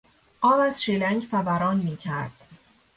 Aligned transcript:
آب 0.41 0.59
از 0.59 0.83
شیلنگ 0.83 1.21
فوران 1.31 1.77
میکرد. 1.77 2.31